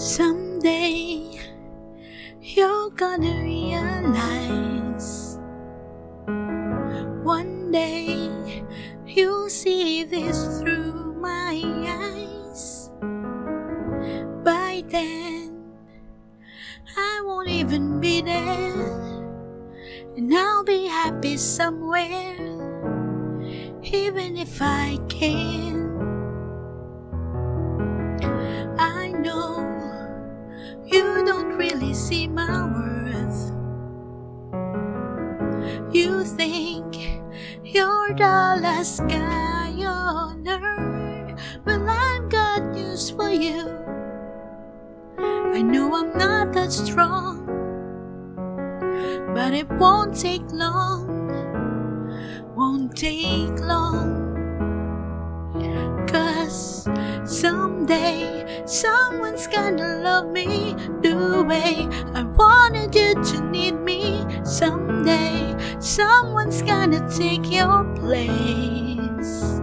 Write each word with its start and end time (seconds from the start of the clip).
Someday 0.00 1.38
you're 2.40 2.88
gonna 2.88 3.42
realize. 3.42 5.38
One 7.22 7.70
day 7.70 8.30
you'll 9.04 9.50
see 9.50 10.04
this 10.04 10.58
through 10.58 11.20
my 11.20 11.60
eyes. 11.86 12.90
By 14.42 14.84
then, 14.88 15.74
I 16.96 17.20
won't 17.22 17.50
even 17.50 18.00
be 18.00 18.22
there, 18.22 18.72
and 20.16 20.34
I'll 20.34 20.64
be 20.64 20.86
happy 20.86 21.36
somewhere, 21.36 22.40
even 23.82 24.38
if 24.38 24.62
I 24.62 24.98
can. 25.10 25.78
I 28.78 29.12
know 29.12 29.59
you 30.92 31.24
don't 31.24 31.56
really 31.56 31.94
see 31.94 32.26
my 32.26 32.66
worth. 32.66 33.52
You 35.94 36.24
think 36.24 36.96
you're 37.64 38.14
the 38.14 38.58
last 38.60 38.98
guy 39.08 39.70
on 39.84 40.46
earth. 40.48 41.40
Well, 41.64 41.88
I've 41.88 42.28
got 42.28 42.72
news 42.72 43.10
for 43.10 43.30
you. 43.30 43.68
I 45.18 45.62
know 45.62 45.94
I'm 45.94 46.16
not 46.18 46.52
that 46.54 46.72
strong, 46.72 47.46
but 49.34 49.52
it 49.54 49.68
won't 49.78 50.16
take 50.18 50.50
long. 50.50 51.06
Won't 52.56 52.96
take 52.96 53.58
long. 53.60 54.19
Someday 57.90 58.62
someone's 58.66 59.48
gonna 59.48 60.00
love 60.04 60.26
me 60.30 60.74
the 61.02 61.42
way 61.42 61.88
I 62.14 62.22
wanted 62.22 62.94
you 62.94 63.14
to 63.14 63.40
need 63.50 63.74
me. 63.80 64.24
Someday 64.44 65.56
someone's 65.80 66.62
gonna 66.62 67.00
take 67.10 67.50
your 67.50 67.82
place. 67.96 69.60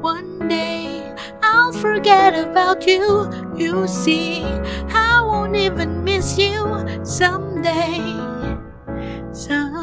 One 0.00 0.48
day 0.48 1.14
I'll 1.42 1.72
forget 1.72 2.34
about 2.34 2.84
you. 2.86 3.30
You 3.56 3.86
see, 3.86 4.42
I 4.42 5.22
won't 5.24 5.54
even 5.54 6.02
miss 6.02 6.36
you. 6.36 6.84
Someday, 7.04 8.18
someday. 9.32 9.77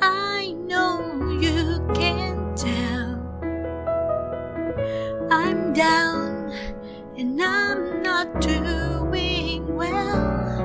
I 0.00 0.52
know 0.52 1.30
you 1.40 1.84
can 1.94 2.54
tell. 2.54 3.18
I'm 5.30 5.72
down 5.72 6.52
and 7.16 7.42
I'm 7.42 8.02
not 8.02 8.40
doing 8.40 9.74
well. 9.74 10.58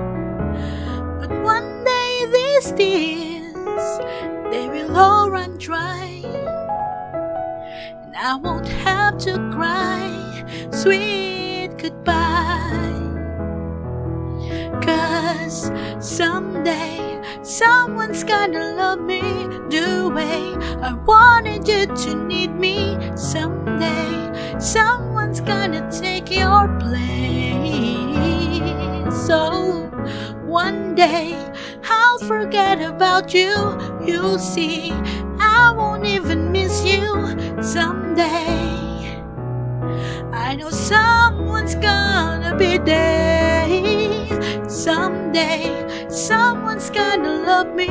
But 1.20 1.32
one 1.42 1.84
day 1.84 2.26
these 2.32 2.72
tears, 2.74 4.00
they 4.52 4.68
will 4.70 4.96
all 4.96 5.30
run 5.30 5.58
dry. 5.58 6.22
And 8.04 8.16
I 8.16 8.36
won't 8.36 8.68
have 8.68 9.18
to 9.20 9.34
cry 9.54 10.10
sweet 10.72 11.70
goodbye. 11.78 13.00
Cause 14.82 15.72
someday 16.00 17.13
someone's 17.44 18.24
gonna 18.24 18.74
love 18.76 19.02
me 19.02 19.22
the 19.70 20.10
way 20.16 20.56
I 20.82 20.94
wanted 20.94 21.68
you 21.68 21.86
to 21.86 22.16
need 22.16 22.52
me. 22.52 22.98
Someday 23.16 24.60
someone's 24.60 25.42
gonna 25.42 25.92
take 25.92 26.32
your 26.32 26.68
place. 26.80 27.04
So 29.28 29.90
one 30.46 30.96
day 30.96 31.36
I'll 31.90 32.20
forget 32.20 32.82
about 32.82 33.34
you. 33.34 33.52
You'll 34.06 34.40
see, 34.40 34.92
I 35.40 35.74
won't 35.76 36.06
even 36.06 36.52
miss 36.52 36.86
you. 36.86 37.62
Someday 37.62 38.74
I 40.32 40.56
know 40.56 40.70
someone's 40.70 41.76
gonna 41.76 42.56
be 42.58 42.78
there. 42.78 44.70
Someday, 44.70 45.83
someone's 46.14 46.92
gonna 46.92 47.42
love 47.44 47.74
me 47.74 47.88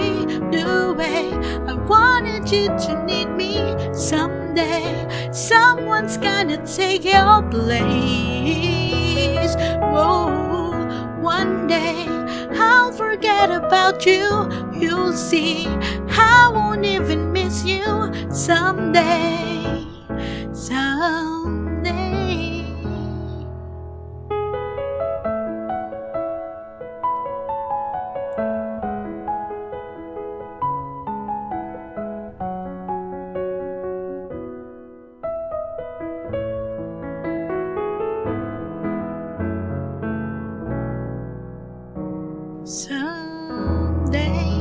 the 0.50 0.94
way 0.96 1.32
I 1.66 1.74
wanted 1.74 2.50
you 2.50 2.68
to 2.68 3.04
need 3.04 3.28
me. 3.30 3.56
Someday, 3.92 5.08
someone's 5.32 6.16
gonna 6.16 6.64
take 6.64 7.04
your 7.04 7.42
place. 7.50 9.54
Whoa, 9.92 11.18
one 11.20 11.66
day 11.66 12.06
I'll 12.54 12.92
forget 12.92 13.50
about 13.50 14.06
you. 14.06 14.48
You'll 14.72 15.12
see, 15.12 15.66
I 16.08 16.50
won't 16.54 16.84
even 16.84 17.32
miss 17.32 17.64
you. 17.64 17.82
Someday, 18.30 18.92
someday. 18.92 19.51
day. 44.12 44.51